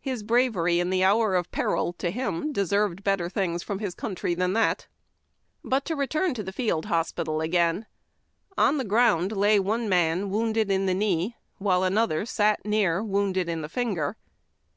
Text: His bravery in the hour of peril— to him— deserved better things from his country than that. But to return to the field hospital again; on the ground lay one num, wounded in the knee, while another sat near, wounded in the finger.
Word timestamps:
His 0.00 0.22
bravery 0.22 0.78
in 0.78 0.90
the 0.90 1.02
hour 1.02 1.34
of 1.34 1.50
peril— 1.50 1.92
to 1.98 2.12
him— 2.12 2.52
deserved 2.52 3.02
better 3.02 3.28
things 3.28 3.64
from 3.64 3.80
his 3.80 3.92
country 3.92 4.32
than 4.32 4.52
that. 4.52 4.86
But 5.64 5.84
to 5.86 5.96
return 5.96 6.32
to 6.34 6.44
the 6.44 6.52
field 6.52 6.84
hospital 6.86 7.40
again; 7.40 7.86
on 8.56 8.78
the 8.78 8.84
ground 8.84 9.32
lay 9.32 9.58
one 9.58 9.88
num, 9.88 10.30
wounded 10.30 10.70
in 10.70 10.86
the 10.86 10.94
knee, 10.94 11.34
while 11.58 11.82
another 11.82 12.24
sat 12.24 12.64
near, 12.64 13.02
wounded 13.02 13.48
in 13.48 13.62
the 13.62 13.68
finger. 13.68 14.16